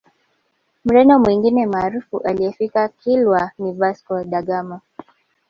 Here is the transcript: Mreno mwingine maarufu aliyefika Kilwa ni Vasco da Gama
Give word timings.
Mreno 0.85 1.19
mwingine 1.19 1.65
maarufu 1.65 2.19
aliyefika 2.19 2.87
Kilwa 2.87 3.51
ni 3.59 3.71
Vasco 3.73 4.23
da 4.23 4.41
Gama 4.41 4.81